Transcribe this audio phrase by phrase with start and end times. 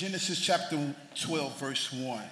[0.00, 2.22] Genesis chapter 12, verse 1.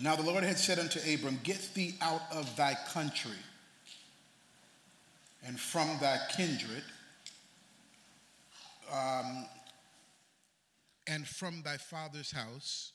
[0.00, 3.32] Now the Lord had said unto Abram, Get thee out of thy country
[5.44, 6.84] and from thy kindred
[8.92, 9.46] um,
[11.08, 12.92] and from thy father's house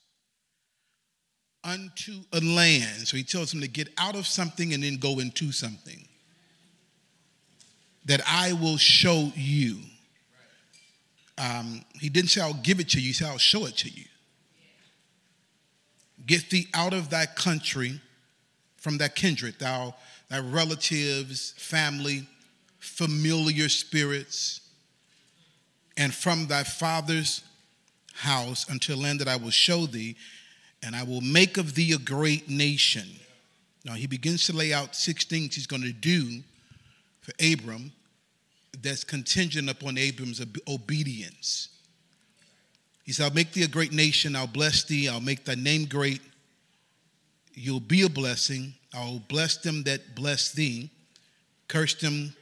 [1.66, 3.10] unto a land.
[3.10, 6.08] So he tells him to get out of something and then go into something
[8.06, 9.80] that I will show you.
[11.38, 13.90] Um, he didn't say, I'll give it to you, he said, I'll show it to
[13.90, 14.06] you.
[16.26, 18.00] Get thee out of thy country,
[18.78, 19.96] from thy kindred, thou,
[20.30, 22.28] thy relatives, family,
[22.80, 24.62] familiar spirits,
[25.98, 27.44] and from thy father's
[28.14, 30.16] house until land that I will show thee,
[30.82, 33.08] and I will make of thee a great nation.
[33.84, 36.42] Now he begins to lay out six things he's going to do
[37.22, 37.92] for Abram
[38.82, 41.70] that's contingent upon Abram's obedience.
[43.04, 45.86] He said, I'll make thee a great nation, I'll bless thee, I'll make thy name
[45.86, 46.22] great,
[47.54, 50.90] you'll be a blessing, I'll bless them that bless thee,
[51.68, 52.34] curse them,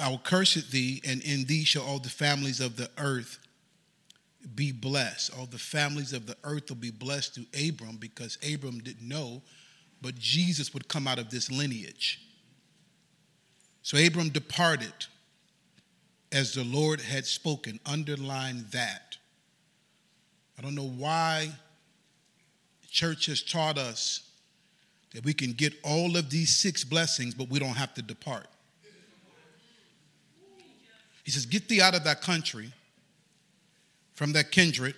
[0.00, 3.38] I'll curse it thee, and in thee shall all the families of the earth
[4.54, 5.36] be blessed.
[5.38, 9.42] All the families of the earth will be blessed through Abram because Abram didn't know,
[10.00, 12.20] but Jesus would come out of this lineage.
[13.82, 14.92] So Abram departed
[16.32, 17.78] as the Lord had spoken.
[17.86, 19.16] Underline that.
[20.58, 21.50] I don't know why
[22.92, 24.20] church has taught us
[25.14, 28.46] that we can get all of these six blessings, but we don't have to depart.
[31.24, 32.72] He says, Get thee out of that country,
[34.14, 34.94] from that kindred,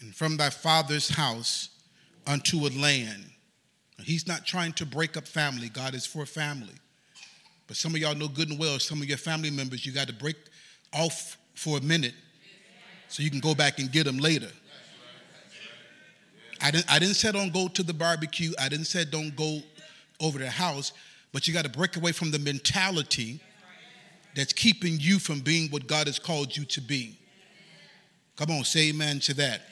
[0.00, 1.70] and from thy father's house
[2.26, 3.24] unto a land.
[4.02, 5.68] He's not trying to break up family.
[5.68, 6.74] God is for family.
[7.66, 10.06] But some of y'all know good and well, some of your family members, you got
[10.08, 10.36] to break
[10.92, 12.14] off for a minute
[13.08, 14.50] so you can go back and get them later.
[16.60, 18.52] I didn't, I didn't say don't go to the barbecue.
[18.58, 19.60] I didn't say don't go
[20.20, 20.92] over to the house,
[21.32, 23.40] but you got to break away from the mentality
[24.34, 27.18] that's keeping you from being what God has called you to be.
[28.36, 29.62] Come on, say amen to that.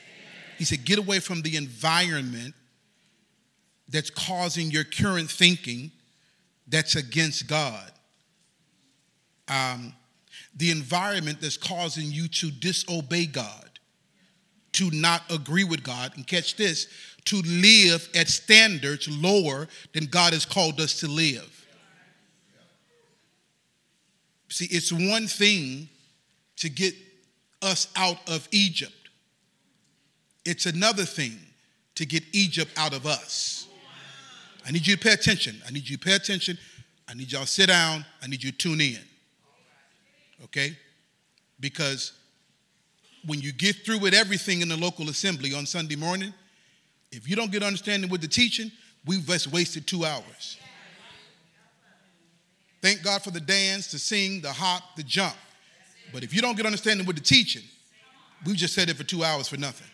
[0.59, 2.55] He said, get away from the environment
[3.89, 5.91] that's causing your current thinking
[6.69, 7.91] that's against God.
[9.49, 9.93] Um,
[10.57, 13.71] the environment that's causing you to disobey God,
[14.73, 16.89] to not agree with God, and catch this,
[17.27, 21.67] to live at standards lower than God has called us to live.
[24.49, 25.89] See, it's one thing
[26.57, 26.95] to get
[27.61, 28.93] us out of Egypt,
[30.45, 31.39] it's another thing
[31.97, 33.64] to get Egypt out of us.
[34.67, 35.61] I need you to pay attention.
[35.67, 36.59] I need you to pay attention.
[37.09, 38.05] I need y'all to sit down.
[38.23, 39.01] I need you to tune in.
[40.45, 40.77] Okay?
[41.61, 42.13] Because
[43.27, 46.33] when you get through with everything in the local assembly on Sunday morning,
[47.13, 48.71] if you don't get understanding with the teaching,
[49.07, 50.59] we've just wasted two hours.
[52.83, 55.35] Thank God for the dance, the sing, the hop, the jump.
[56.13, 57.63] But if you don't get understanding with the teaching,
[58.45, 59.87] we just said it for two hours for nothing.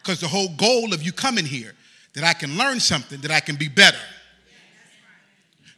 [0.00, 1.74] Because the whole goal of you coming here
[2.14, 3.98] that I can learn something, that I can be better.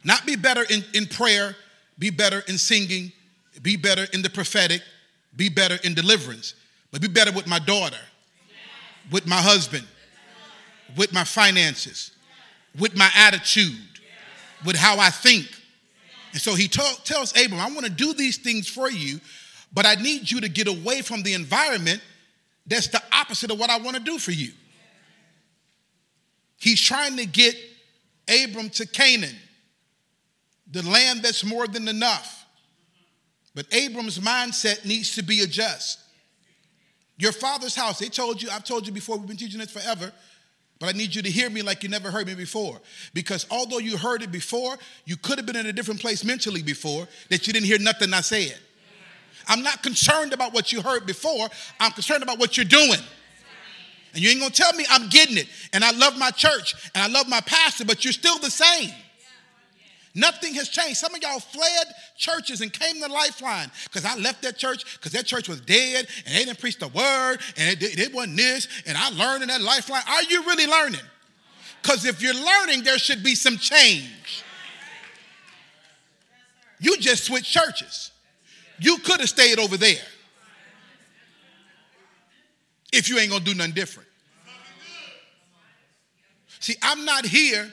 [0.03, 1.55] Not be better in, in prayer,
[1.97, 3.11] be better in singing,
[3.61, 4.81] be better in the prophetic,
[5.35, 6.55] be better in deliverance,
[6.91, 7.99] but be better with my daughter,
[9.11, 9.85] with my husband,
[10.97, 12.11] with my finances,
[12.77, 13.77] with my attitude,
[14.65, 15.47] with how I think.
[16.33, 19.19] And so he tells Abram, I want to do these things for you,
[19.73, 22.01] but I need you to get away from the environment
[22.65, 24.51] that's the opposite of what I want to do for you.
[26.57, 27.55] He's trying to get
[28.27, 29.35] Abram to Canaan,
[30.71, 32.45] the land that's more than enough.
[33.55, 36.01] But Abram's mindset needs to be adjusted.
[37.17, 40.11] Your father's house, they told you, I've told you before, we've been teaching this forever,
[40.79, 42.79] but I need you to hear me like you never heard me before.
[43.13, 44.75] Because although you heard it before,
[45.05, 48.13] you could have been in a different place mentally before that you didn't hear nothing
[48.13, 48.57] I said.
[49.47, 51.47] I'm not concerned about what you heard before,
[51.79, 52.99] I'm concerned about what you're doing.
[54.13, 55.47] And you ain't gonna tell me I'm getting it.
[55.73, 58.91] And I love my church and I love my pastor, but you're still the same.
[60.15, 60.97] Nothing has changed.
[60.97, 65.11] Some of y'all fled churches and came to Lifeline because I left that church because
[65.13, 68.67] that church was dead and they didn't preach the word and it, it wasn't this
[68.85, 70.03] and I learned in that Lifeline.
[70.07, 71.01] Are you really learning?
[71.81, 74.43] Because if you're learning, there should be some change.
[76.79, 78.11] You just switched churches.
[78.79, 79.97] You could have stayed over there
[82.93, 84.07] if you ain't gonna do nothing different.
[86.59, 87.69] See, I'm not here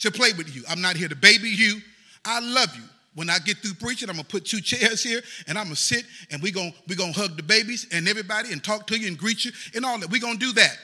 [0.00, 0.62] to play with you.
[0.68, 1.80] I'm not here to baby you.
[2.24, 2.82] I love you.
[3.14, 6.04] when I get through preaching, I'm gonna put two chairs here and I'm gonna sit
[6.30, 9.16] and we're gonna we gonna hug the babies and everybody and talk to you and
[9.16, 10.10] greet you and all that.
[10.10, 10.76] We're gonna do that.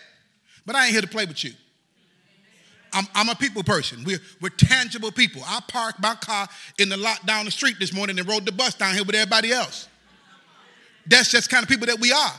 [0.65, 1.53] But I ain't here to play with you.
[2.93, 4.03] I'm, I'm a people person.
[4.05, 5.43] We're, we're tangible people.
[5.45, 6.49] I parked my car
[6.79, 9.15] in the lot down the street this morning and rode the bus down here with
[9.15, 9.89] everybody else.
[11.07, 12.33] That's just kind of people that we are.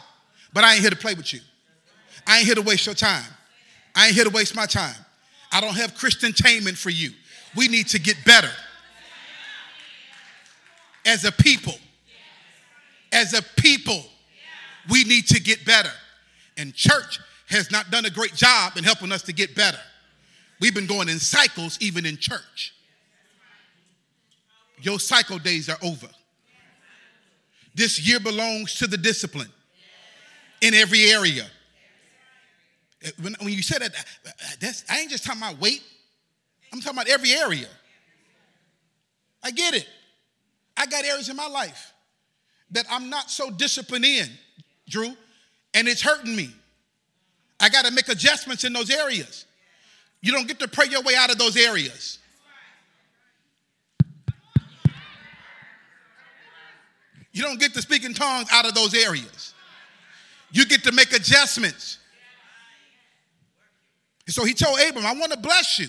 [0.53, 1.39] But I ain't here to play with you.
[2.27, 3.25] I ain't here to waste your time.
[3.95, 4.95] I ain't here to waste my time.
[5.51, 7.11] I don't have Christian taming for you.
[7.55, 8.51] We need to get better
[11.05, 11.73] as a people.
[13.11, 14.05] As a people,
[14.89, 15.91] we need to get better.
[16.57, 19.79] And church has not done a great job in helping us to get better.
[20.61, 22.73] We've been going in cycles, even in church.
[24.81, 26.07] Your cycle days are over.
[27.75, 29.51] This year belongs to the discipline
[30.61, 31.45] in every area.
[33.03, 33.93] Eh, when, when you said that,
[34.59, 35.83] that's, I ain't just talking about weight,
[36.71, 37.67] I'm talking about every area.
[39.43, 39.87] I get it.
[40.77, 41.93] I got areas in my life
[42.71, 44.29] that I'm not so disciplined in,
[44.87, 45.13] Drew,
[45.73, 46.51] and it's hurting me.
[47.59, 49.45] I got to make adjustments in those areas.
[50.21, 52.19] You don't get to pray your way out of those areas.
[57.33, 59.53] You don't get to speak in tongues out of those areas.
[60.51, 61.97] You get to make adjustments.
[64.25, 65.87] And So he told Abram, I want to bless you,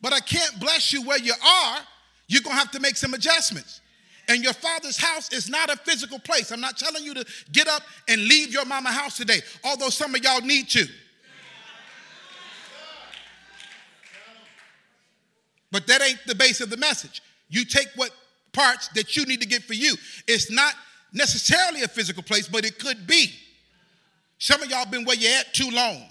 [0.00, 1.78] but I can't bless you where you are.
[2.28, 3.80] You're going to have to make some adjustments.
[4.28, 6.52] And your father's house is not a physical place.
[6.52, 10.14] I'm not telling you to get up and leave your mama house today, although some
[10.14, 10.86] of y'all need to.
[15.70, 17.22] But that ain't the base of the message.
[17.48, 18.10] You take what
[18.52, 19.94] parts that you need to get for you.
[20.28, 20.74] It's not
[21.12, 23.32] necessarily a physical place, but it could be.
[24.42, 26.02] Some of y'all been where you're at too long.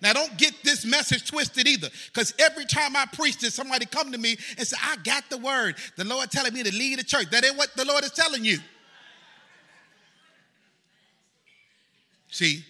[0.00, 4.12] Now, don't get this message twisted either, because every time I preach this, somebody come
[4.12, 5.74] to me and say, I got the word.
[5.96, 7.30] The Lord telling me to lead the church.
[7.30, 8.58] That ain't what the Lord is telling you.
[12.28, 12.64] See?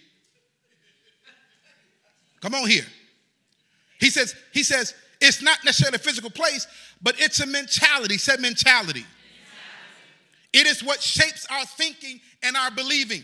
[2.41, 2.85] Come on here.
[3.99, 6.65] He says, he says, it's not necessarily a physical place,
[7.03, 8.17] but it's a mentality.
[8.17, 9.01] Said mentality.
[9.01, 9.05] mentality.
[10.51, 13.21] It is what shapes our thinking and our believing.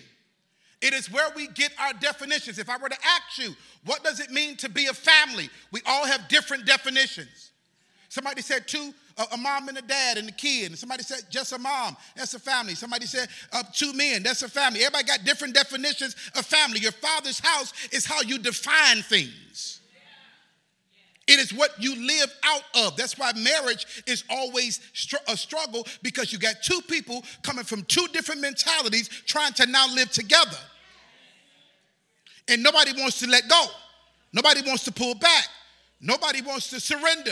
[0.81, 2.57] It is where we get our definitions.
[2.57, 3.55] If I were to ask you,
[3.85, 5.49] what does it mean to be a family?
[5.71, 7.51] We all have different definitions.
[8.09, 8.93] Somebody said two,
[9.31, 10.71] a, mom and a dad and a kid.
[10.71, 12.75] And somebody said just a mom, that's a family.
[12.75, 14.81] Somebody said uh, two men, that's a family.
[14.81, 16.79] Everybody got different definitions of family.
[16.79, 19.80] Your father's house is how you define things.
[21.31, 22.97] It is what you live out of.
[22.97, 27.83] That's why marriage is always str- a struggle because you got two people coming from
[27.83, 30.57] two different mentalities trying to now live together
[32.51, 33.65] and nobody wants to let go.
[34.33, 35.47] Nobody wants to pull back.
[36.01, 37.31] Nobody wants to surrender.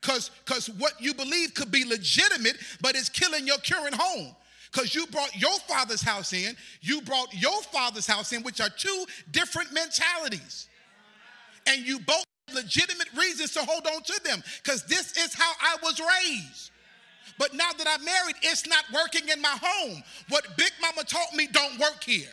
[0.00, 4.34] Because because what you believe could be legitimate, but it's killing your current home.
[4.72, 8.70] Because you brought your father's house in, you brought your father's house in, which are
[8.70, 10.68] two different mentalities.
[11.66, 12.24] And you both
[12.54, 14.42] legitimate reasons to hold on to them.
[14.62, 16.70] Because this is how I was raised.
[17.38, 20.02] But now that I'm married, it's not working in my home.
[20.28, 22.28] What Big Mama taught me don't work here.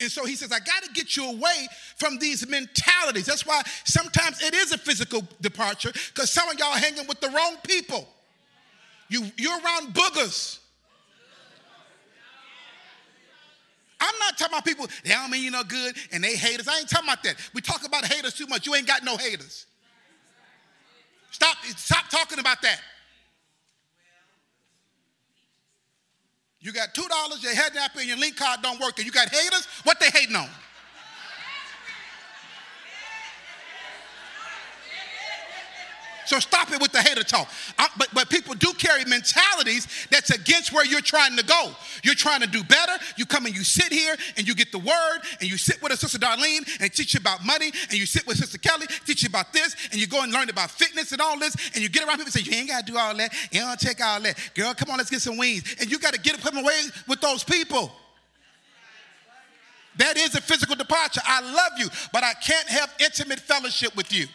[0.00, 3.26] And so he says, I got to get you away from these mentalities.
[3.26, 7.28] That's why sometimes it is a physical departure because some of y'all hanging with the
[7.28, 8.08] wrong people.
[9.08, 10.58] You, you're around boogers.
[14.02, 16.66] I'm not talking about people, they don't mean you no good and they hate us.
[16.66, 17.36] I ain't talking about that.
[17.54, 18.66] We talk about haters too much.
[18.66, 19.66] You ain't got no haters.
[21.30, 22.80] Stop, stop talking about that.
[26.60, 28.96] You got two dollars, your head napper, and your link card don't work.
[28.98, 29.66] And you got haters.
[29.82, 30.48] What they hating on?
[36.24, 37.48] So stop it with the hater talk.
[37.78, 41.72] I, but, but people do carry mentalities that's against where you're trying to go.
[42.02, 42.92] You're trying to do better.
[43.16, 45.92] You come and you sit here and you get the word and you sit with
[45.92, 49.22] a sister Darlene and teach you about money and you sit with sister Kelly, teach
[49.22, 51.88] you about this and you go and learn about fitness and all this and you
[51.88, 53.32] get around people and say, you ain't got to do all that.
[53.50, 54.38] You don't take all that.
[54.54, 55.76] Girl, come on, let's get some wings.
[55.80, 57.92] And you got to get up away with those people.
[59.96, 61.20] That is a physical departure.
[61.24, 64.26] I love you, but I can't have intimate fellowship with you.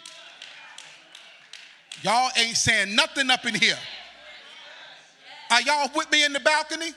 [2.04, 3.78] Y'all ain't saying nothing up in here.
[5.50, 6.92] Are y'all with me in the balcony?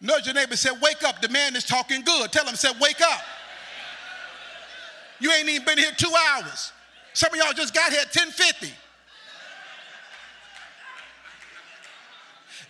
[0.00, 1.20] Nudge your neighbor said, Wake up.
[1.20, 2.32] The man is talking good.
[2.32, 3.20] Tell him, said, Wake up.
[5.18, 6.72] You ain't even been here two hours.
[7.12, 8.72] Some of y'all just got here at 1050.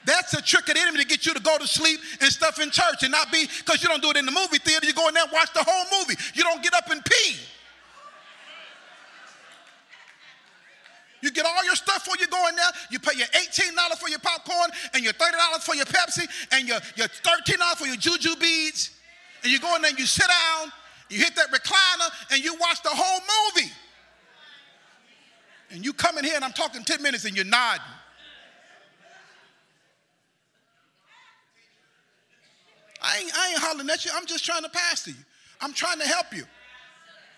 [0.04, 2.58] That's a trick of the enemy to get you to go to sleep and stuff
[2.58, 4.86] in church and not be, because you don't do it in the movie theater.
[4.86, 6.14] You go in there and watch the whole movie.
[6.34, 7.36] You don't get up and pee.
[11.22, 12.70] You get all your stuff before you go in there.
[12.90, 16.78] You pay your $18 for your popcorn and your $30 for your Pepsi and your,
[16.96, 18.90] your $13 for your juju beads.
[19.42, 20.72] And you go in there and you sit down,
[21.08, 23.20] you hit that recliner, and you watch the whole
[23.54, 23.70] movie.
[25.70, 27.82] And you come in here and I'm talking 10 minutes and you're nodding.
[33.02, 34.10] I ain't, I ain't hollering at you.
[34.14, 35.16] I'm just trying to pastor you.
[35.60, 36.44] I'm trying to help you.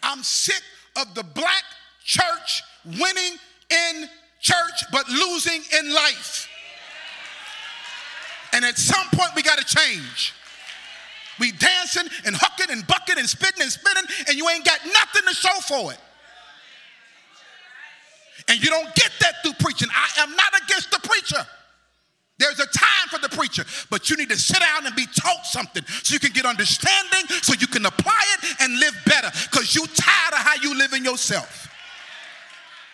[0.02, 0.62] I'm sick
[0.96, 1.64] of the black
[2.04, 3.38] church winning
[3.72, 4.08] in
[4.40, 6.48] church but losing in life.
[8.52, 10.34] And at some point, we got to change.
[11.40, 15.22] We dancing and hucking and bucking and spitting and spinning, and you ain't got nothing
[15.28, 15.98] to show for it.
[18.48, 19.88] And you don't get that through preaching.
[19.90, 21.46] I am not against the preacher.
[22.38, 25.46] There's a time for the preacher, but you need to sit down and be taught
[25.46, 29.74] something so you can get understanding, so you can apply it and live better because
[29.74, 31.71] you tired of how you live in yourself.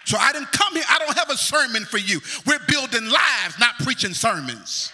[0.08, 2.18] So I didn't come here, I don't have a sermon for you.
[2.46, 4.90] We're building lives, not preaching sermons.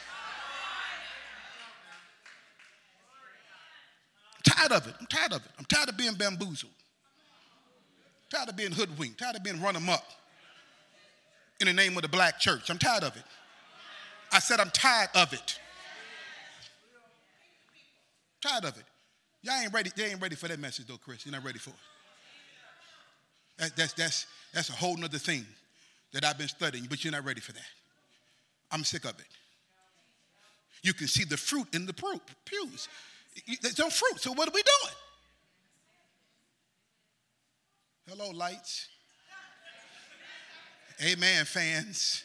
[4.35, 4.95] I'm tired of it.
[4.99, 5.53] I'm tired of it.
[5.57, 6.73] I'm tired of being bamboozled.
[6.73, 9.23] I'm tired of being hoodwinked.
[9.23, 10.03] I'm tired of being run amok
[11.61, 12.69] in the name of the black church.
[12.69, 13.23] I'm tired of it.
[14.33, 15.61] I said, I'm tired of it.
[18.43, 18.85] Tired of it.
[19.43, 19.93] Y'all ain't ready.
[19.95, 21.25] You ain't ready for that message though, Chris.
[21.25, 21.77] You're not ready for it.
[23.59, 25.47] That, that's, that's, that's a whole nother thing
[26.13, 27.67] that I've been studying, but you're not ready for that.
[28.71, 29.27] I'm sick of it.
[30.83, 32.89] You can see the fruit in the pews.
[33.63, 34.95] There's no fruit, so what are we doing?
[38.09, 38.89] Hello, lights.
[41.03, 42.23] Amen, fans.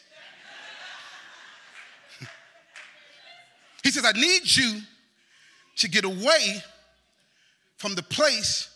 [3.82, 4.80] He says, I need you
[5.78, 6.62] to get away
[7.78, 8.68] from the place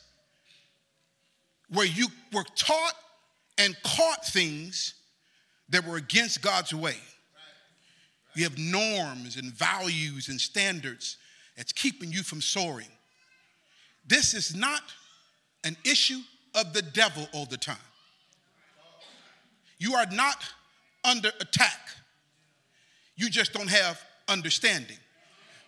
[1.70, 2.94] where you were taught
[3.58, 4.94] and caught things
[5.68, 6.96] that were against God's way.
[8.34, 11.16] You have norms and values and standards
[11.56, 12.88] that's keeping you from soaring.
[14.06, 14.82] This is not
[15.62, 16.20] an issue
[16.54, 17.76] of the devil all the time.
[19.78, 20.36] You are not
[21.04, 21.78] under attack.
[23.16, 24.96] You just don't have understanding.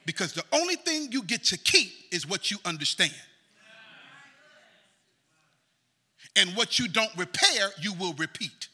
[0.04, 3.12] Because the only thing you get to keep is what you understand.
[6.36, 8.68] And what you don't repair, you will repeat.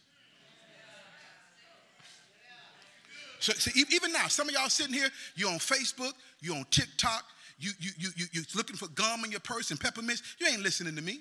[3.38, 7.24] So, so, even now, some of y'all sitting here, you're on Facebook, you're on TikTok,
[7.58, 10.22] you, you, you, you, you're looking for gum in your purse and peppermints.
[10.38, 11.20] You ain't listening to me.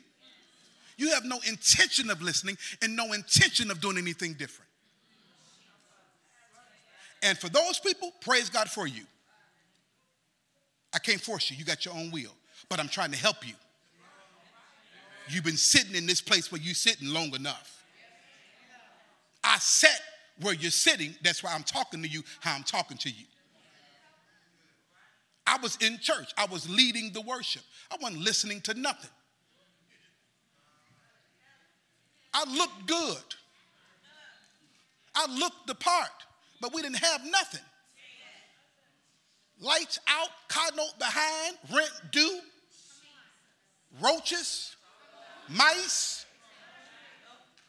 [0.98, 4.70] You have no intention of listening and no intention of doing anything different.
[7.24, 9.04] And for those people, praise God for you.
[10.94, 12.34] I can't force you, you got your own will,
[12.70, 13.54] but I'm trying to help you.
[15.30, 17.84] You've been sitting in this place where you're sitting long enough.
[19.44, 20.00] I sat
[20.40, 23.26] where you're sitting, that's why I'm talking to you how I'm talking to you.
[25.46, 29.10] I was in church, I was leading the worship, I wasn't listening to nothing.
[32.34, 33.36] I looked good,
[35.16, 36.10] I looked the part
[36.62, 37.62] but we didn't have nothing.
[39.60, 42.40] Lights out, car note behind, rent due,
[44.02, 44.76] roaches,
[45.52, 46.26] mice.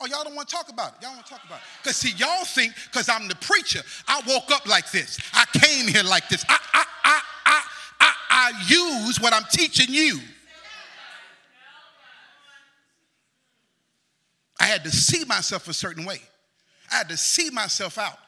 [0.01, 1.03] Oh, y'all don't want to talk about it.
[1.03, 1.65] Y'all don't want to talk about it.
[1.81, 5.21] Because, see, y'all think because I'm the preacher, I woke up like this.
[5.33, 6.45] I came here like this.
[6.49, 7.62] I, I, I, I,
[8.01, 10.19] I, I use what I'm teaching you.
[14.59, 16.21] I had to see myself a certain way.
[16.91, 18.19] I had to see myself out.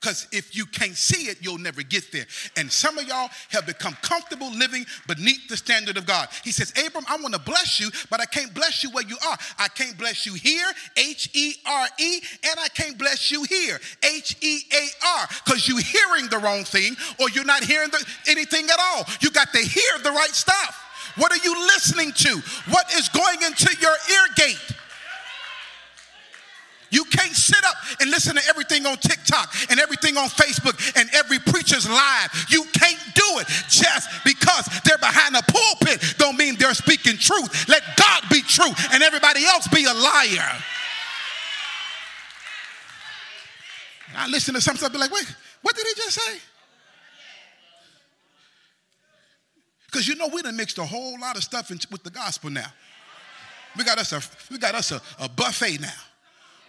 [0.00, 2.26] Because if you can't see it, you'll never get there.
[2.56, 6.28] And some of y'all have become comfortable living beneath the standard of God.
[6.44, 9.16] He says, Abram, I want to bless you, but I can't bless you where you
[9.28, 9.36] are.
[9.58, 13.80] I can't bless you here, H E R E, and I can't bless you here,
[14.04, 14.86] H E A
[15.18, 19.04] R, because you're hearing the wrong thing or you're not hearing the, anything at all.
[19.20, 20.84] You got to hear the right stuff.
[21.16, 22.40] What are you listening to?
[22.70, 24.76] What is going into your ear gate?
[26.90, 31.08] You can't sit up and listen to everything on TikTok and everything on Facebook and
[31.14, 32.46] every preacher's live.
[32.48, 37.68] You can't do it just because they're behind a pulpit don't mean they're speaking truth.
[37.68, 40.62] Let God be true and everybody else be a liar.
[44.16, 46.38] I listen to some stuff be like, wait, what did he just say?
[49.86, 52.50] Because you know we done mixed a whole lot of stuff in, with the gospel
[52.50, 52.66] now.
[53.76, 54.20] We got us a
[54.52, 55.88] we got us a, a buffet now.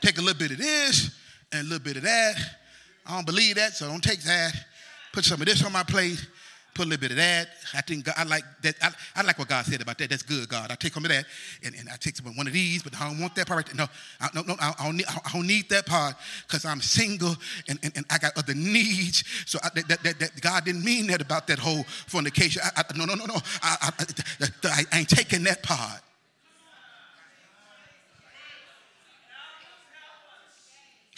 [0.02, 1.12] Take a little bit of this
[1.52, 2.36] and a little bit of that.
[3.06, 4.54] I don't believe that, so don't take that.
[5.14, 6.26] Put some of this on my plate.
[6.80, 7.50] put a little bit of that.
[7.74, 8.76] I think God, I like that.
[8.82, 10.10] I, I, like what God said about that.
[10.10, 10.72] That's good, God.
[10.72, 11.26] I take some of that,
[11.64, 13.68] and, and I take some one of these, but I don't want that part.
[13.68, 13.88] Right no,
[14.22, 16.16] I, no, no, I don't need, I don't need that part
[16.48, 17.36] because I'm single
[17.68, 19.24] and, and, and I got other needs.
[19.46, 22.62] So I, that, that, that, God didn't mean that about that whole fornication.
[22.64, 23.38] I, no, no, no, no.
[23.62, 23.92] I,
[24.64, 26.02] I ain't taking that part.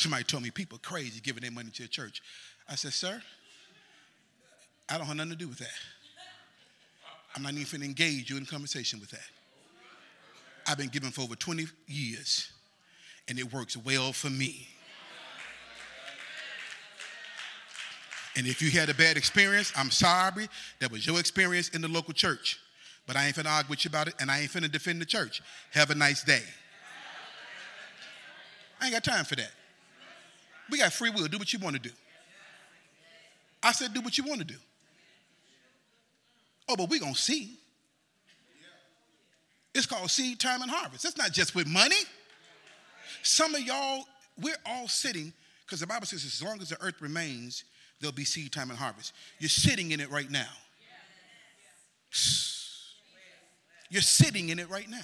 [0.02, 2.24] Somebody told me people crazy giving their money to a church.
[2.68, 3.22] I said, sir,
[4.90, 5.68] I don't have nothing to do with that.
[7.36, 9.30] I'm not even engage you in conversation with that.
[10.68, 12.52] I've been giving for over 20 years,
[13.28, 14.68] and it works well for me.
[18.36, 20.50] And if you had a bad experience, I'm sorry.
[20.80, 22.60] That was your experience in the local church.
[23.06, 25.06] But I ain't finna argue with you about it, and I ain't finna defend the
[25.06, 25.44] church.
[25.74, 26.42] Have a nice day.
[28.80, 29.52] I ain't got time for that.
[30.72, 31.28] We got free will.
[31.28, 31.92] Do what you want to do.
[33.62, 34.56] I said, do what you want to do.
[36.68, 37.58] Oh, but we're going to see.
[39.76, 41.06] It's called seed time and harvest.
[41.06, 41.96] It's not just with money.
[43.22, 44.06] Some of y'all,
[44.42, 45.32] we're all sitting,
[45.66, 47.64] because the Bible says as long as the earth remains,
[48.00, 49.14] there'll be seed time and harvest.
[49.40, 50.50] You're sitting in it right now.
[53.90, 55.00] You're sitting in it right now.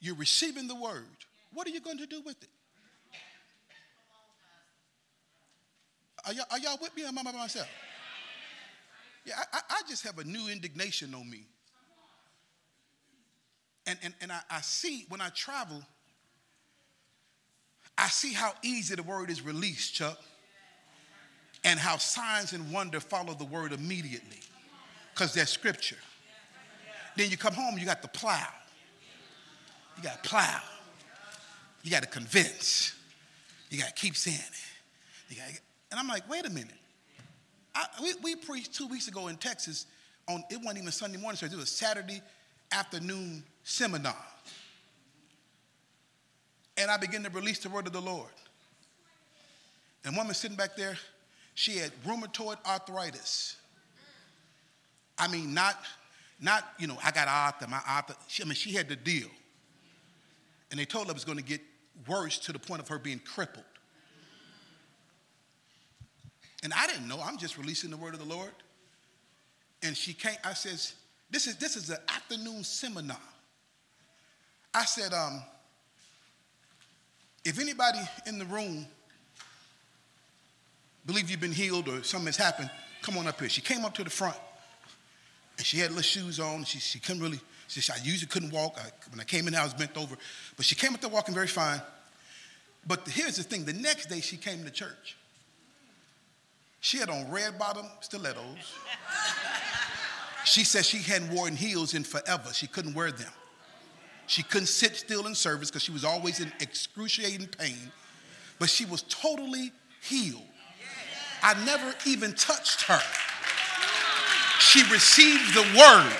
[0.00, 1.04] You're receiving the word.
[1.52, 2.48] What are you going to do with it?
[6.28, 7.68] Are y'all, are y'all with me or am I by myself?
[9.24, 11.46] Yeah, I, I just have a new indignation on me.
[13.86, 15.82] And, and, and I, I see when I travel,
[17.96, 20.18] I see how easy the word is released, Chuck,
[21.64, 24.40] and how signs and wonder follow the word immediately
[25.14, 25.96] because that's scripture.
[27.16, 28.48] Then you come home, you got the plow.
[29.96, 30.60] You got to plow.
[31.82, 32.94] You got to convince.
[33.70, 35.34] You got to keep saying it.
[35.34, 35.58] You Gotta,
[35.90, 36.74] and I'm like, wait a minute.
[37.74, 39.86] I, we, we preached two weeks ago in Texas
[40.28, 42.20] on, it wasn't even Sunday morning service, it was Saturday
[42.72, 44.16] afternoon seminar.
[46.76, 48.30] And I began to release the word of the Lord.
[50.04, 50.96] And woman sitting back there,
[51.54, 53.56] she had rheumatoid arthritis.
[55.18, 55.76] I mean, not,
[56.40, 58.24] not, you know, I got arthritis, my arthritis.
[58.28, 59.28] She, I mean, she had the deal.
[60.70, 61.60] And they told her it was going to get
[62.06, 63.64] worse to the point of her being crippled.
[66.62, 67.20] And I didn't know.
[67.22, 68.50] I'm just releasing the word of the Lord.
[69.82, 70.94] And she came, I says,
[71.30, 73.20] this is this is an afternoon seminar.
[74.74, 75.42] I said, um,
[77.44, 78.86] if anybody in the room
[81.06, 82.70] believe you've been healed or something has happened,
[83.02, 83.48] come on up here.
[83.48, 84.36] She came up to the front
[85.56, 86.64] and she had little shoes on.
[86.64, 88.78] She, she couldn't really, she said, I usually couldn't walk.
[88.78, 90.16] I, when I came in, I was bent over.
[90.56, 91.80] But she came up there walking very fine.
[92.86, 95.16] But here's the thing the next day she came to church.
[96.80, 98.78] She had on red bottom stilettos.
[100.44, 102.52] she said she hadn't worn heels in forever.
[102.52, 103.32] She couldn't wear them.
[104.26, 107.90] She couldn't sit still in service because she was always in excruciating pain.
[108.58, 110.42] But she was totally healed.
[111.42, 113.00] I never even touched her.
[114.58, 116.16] She received the word.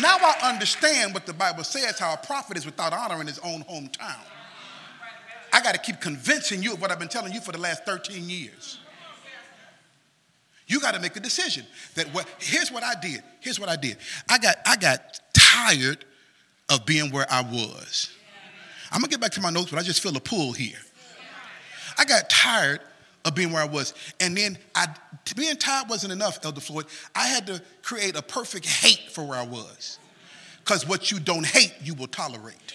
[0.00, 3.38] Now I understand what the Bible says how a prophet is without honor in his
[3.38, 4.20] own hometown.
[5.56, 7.86] I got to keep convincing you of what I've been telling you for the last
[7.86, 8.78] 13 years.
[10.66, 11.64] You got to make a decision.
[11.94, 13.22] That what here's what I did.
[13.40, 13.96] Here's what I did.
[14.28, 16.04] I got I got tired
[16.68, 18.10] of being where I was.
[18.92, 20.76] I'm gonna get back to my notes, but I just feel a pull here.
[21.96, 22.80] I got tired
[23.24, 23.94] of being where I was.
[24.20, 24.88] And then I
[25.36, 26.84] being tired wasn't enough, Elder Floyd.
[27.14, 29.98] I had to create a perfect hate for where I was.
[30.58, 32.74] Because what you don't hate, you will tolerate.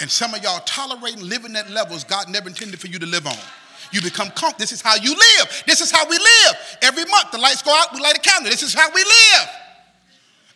[0.00, 3.26] And some of y'all tolerating living at levels God never intended for you to live
[3.26, 3.36] on.
[3.92, 4.58] You become comfortable.
[4.58, 5.62] This is how you live.
[5.66, 6.78] This is how we live.
[6.82, 8.50] Every month the lights go out, we light a candle.
[8.50, 9.48] This is how we live.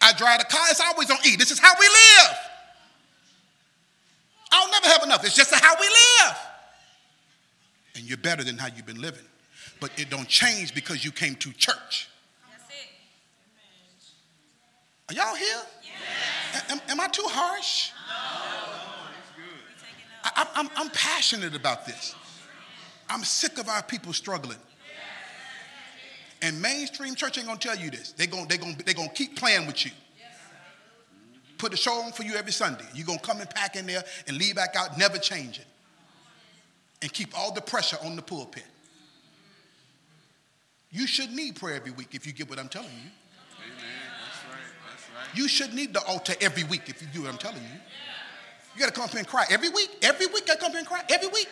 [0.02, 1.36] I drive the car, it's always on E.
[1.36, 2.36] This is how we live.
[4.52, 5.24] I'll never have enough.
[5.24, 6.36] It's just how we live.
[7.96, 9.24] And you're better than how you've been living.
[9.78, 12.08] But it don't change because you came to church.
[15.10, 15.58] Are y'all here?
[15.82, 16.70] Yes.
[16.70, 17.90] Am, am, I too harsh?
[18.08, 18.19] I,
[20.54, 22.14] I'm, I'm passionate about this.
[23.08, 24.58] I'm sick of our people struggling.
[26.42, 28.12] And mainstream church ain't gonna tell you this.
[28.12, 29.92] They're gonna, they gonna, they gonna keep playing with you.
[31.58, 32.86] Put a show on for you every Sunday.
[32.94, 35.66] You're gonna come and pack in there and leave back out, never change it.
[37.02, 38.64] And keep all the pressure on the pulpit.
[40.90, 42.94] You should need prayer every week if you get what I'm telling you.
[42.98, 43.10] Amen.
[44.24, 44.58] That's right.
[44.90, 45.38] That's right.
[45.38, 47.80] You should need the altar every week if you do what I'm telling you.
[48.74, 49.90] You gotta come up here and cry every week.
[50.02, 51.48] Every week, you gotta come up here and cry every week.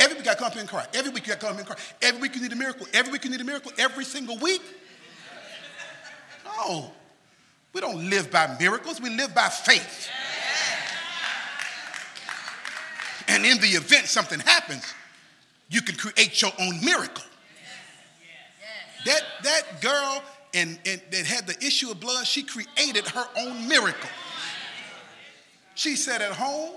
[0.00, 0.86] Every week I come up here and cry.
[0.94, 2.08] Every week you got to come up here and cry.
[2.08, 2.86] Every week you need a miracle.
[2.94, 3.70] Every week you need a miracle.
[3.76, 4.62] Every single week.
[6.44, 6.90] No.
[7.74, 8.98] We don't live by miracles.
[8.98, 10.08] We live by faith.
[13.28, 14.94] And in the event something happens,
[15.68, 17.22] you can create your own miracle.
[19.04, 24.10] That, that girl and that had the issue of blood, she created her own miracle.
[25.74, 26.76] She sat at home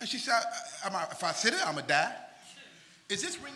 [0.00, 0.42] and she said,
[0.84, 2.14] I, I, if I sit here, I'm going to die.
[3.08, 3.52] Is this ring?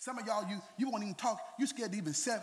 [0.00, 1.38] Some of y'all, you, you won't even talk.
[1.58, 2.38] You're scared to even say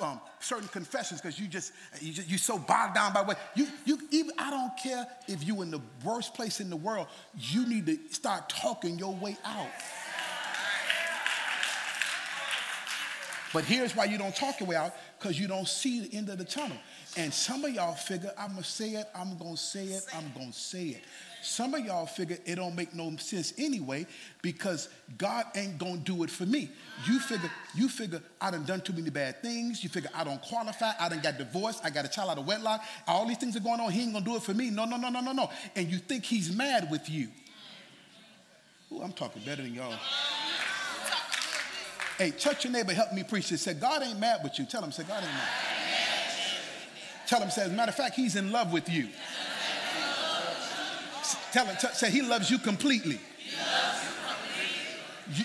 [0.00, 3.66] um, certain confessions because you just, you just, you're so bogged down by what you,
[3.84, 7.66] you even, I don't care if you're in the worst place in the world, you
[7.66, 9.66] need to start talking your way out.
[13.52, 16.30] But here's why you don't talk your way out because you don't see the end
[16.30, 16.76] of the tunnel.
[17.16, 20.06] And some of y'all figure, I'm going to say it, I'm going to say it,
[20.14, 21.02] I'm going to say it.
[21.42, 24.06] Some of y'all figure it don't make no sense anyway
[24.42, 26.68] because God ain't gonna do it for me.
[27.06, 29.82] You figure, you figure I done done too many bad things.
[29.82, 30.92] You figure I don't qualify.
[31.00, 31.80] I done got divorced.
[31.82, 32.82] I got a child out of wedlock.
[33.06, 33.90] All these things are going on.
[33.90, 34.68] He ain't gonna do it for me.
[34.68, 35.50] No, no, no, no, no, no.
[35.74, 37.28] And you think he's mad with you.
[38.92, 39.94] Ooh, I'm talking better than y'all.
[42.20, 43.62] Hey, touch your neighbor, help me preach this.
[43.62, 44.66] Say, God ain't mad with you.
[44.66, 45.48] Tell him, say, God ain't mad.
[47.26, 49.08] Tell him, say, as a matter of fact, he's in love with you.
[51.50, 52.20] Tell him, say he.
[52.20, 53.18] Loves you completely.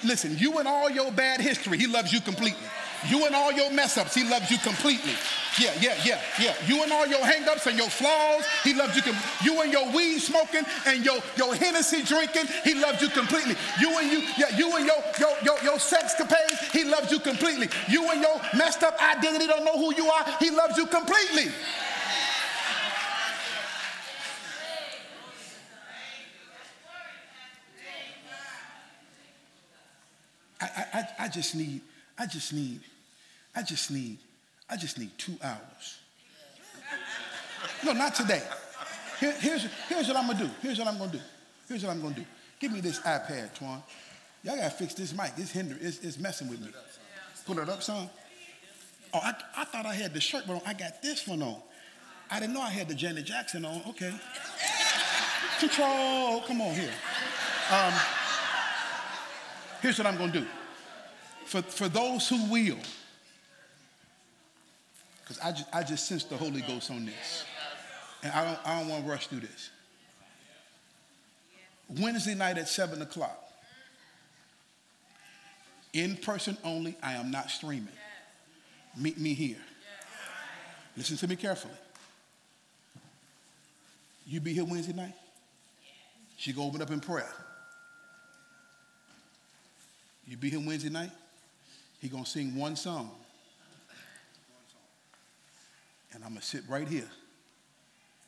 [0.03, 2.67] listen, you and all your bad history, he loves you completely.
[3.09, 5.13] You and all your mess ups, he loves you completely.
[5.59, 6.53] Yeah, yeah, yeah, yeah.
[6.67, 9.01] You and all your hangups and your flaws, he loves you.
[9.01, 13.55] Com- you and your weed smoking and your, your Hennessy drinking, he loves you completely.
[13.79, 17.19] You and you, yeah, you and your, your, your, your sex capades, he loves you
[17.19, 17.69] completely.
[17.87, 21.51] You and your messed up identity, don't know who you are, he loves you completely.
[30.61, 31.81] I, I, I just need,
[32.17, 32.81] I just need,
[33.55, 34.17] I just need,
[34.69, 35.99] I just need two hours.
[37.83, 38.41] No, not today.
[39.19, 40.49] Here, here's, here's what I'm gonna do.
[40.61, 41.19] Here's what I'm gonna do.
[41.67, 42.25] Here's what I'm gonna do.
[42.59, 43.81] Give me this iPad, Twan.
[44.43, 45.31] Y'all gotta fix this mic.
[45.37, 46.69] It's hindering, it's, it's messing with me.
[47.45, 48.09] Put it up, son.
[49.13, 51.57] Oh, I, I thought I had the shirt, but I got this one on.
[52.29, 53.81] I didn't know I had the Janet Jackson on.
[53.89, 54.13] Okay.
[55.59, 56.41] Control.
[56.41, 56.91] Come on here.
[57.71, 57.93] Um,
[59.81, 60.45] Here's what I'm to do.
[61.45, 62.77] For, for those who will,
[65.21, 67.45] because I just, I just sense the Holy Ghost on this.
[68.23, 69.69] And I don't, I don't want to rush through this.
[71.99, 73.41] Wednesday night at 7 o'clock,
[75.93, 77.87] in person only, I am not streaming.
[78.97, 79.61] Meet me here.
[80.97, 81.73] Listen to me carefully.
[84.27, 85.13] You be here Wednesday night?
[86.37, 87.31] She go open up in prayer.
[90.27, 91.11] You be here Wednesday night,
[92.05, 93.09] he gonna sing one song.
[96.13, 97.09] And I'm gonna sit right here.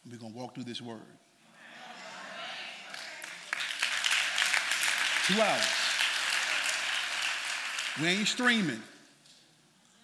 [0.04, 1.00] And we're gonna walk through this word.
[5.28, 5.62] Two hours.
[8.02, 8.82] We ain't streaming.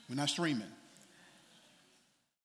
[0.08, 0.70] We're not streaming.